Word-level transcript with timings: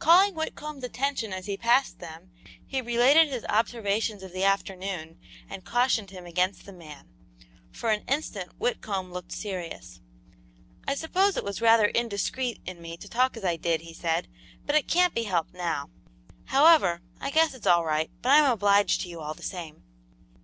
Calling 0.00 0.34
Whitcomb's 0.34 0.82
attention 0.82 1.32
as 1.32 1.46
he 1.46 1.56
passed 1.56 2.00
them, 2.00 2.32
he 2.66 2.80
related 2.82 3.28
his 3.28 3.46
observations 3.48 4.20
of 4.24 4.32
the 4.32 4.42
afternoon 4.42 5.16
and 5.48 5.64
cautioned 5.64 6.10
him 6.10 6.26
against 6.26 6.66
the 6.66 6.72
man. 6.72 7.06
For 7.70 7.90
an 7.92 8.02
instant 8.08 8.50
Whitcomb 8.58 9.12
looked 9.12 9.30
serious. 9.30 10.00
"I 10.88 10.96
suppose 10.96 11.36
it 11.36 11.44
was 11.44 11.62
rather 11.62 11.86
indiscreet 11.86 12.60
in 12.66 12.82
me 12.82 12.96
to 12.96 13.08
talk 13.08 13.36
as 13.36 13.44
I 13.44 13.54
did," 13.54 13.82
he 13.82 13.94
said, 13.94 14.26
"but 14.66 14.74
it 14.74 14.88
can't 14.88 15.14
be 15.14 15.22
helped 15.22 15.54
now. 15.54 15.90
However, 16.46 17.00
I 17.20 17.30
guess 17.30 17.54
it's 17.54 17.68
all 17.68 17.84
right, 17.84 18.10
but 18.22 18.30
I'm 18.30 18.50
obliged 18.50 19.02
to 19.02 19.08
you 19.08 19.20
all 19.20 19.34
the 19.34 19.42
same." 19.44 19.84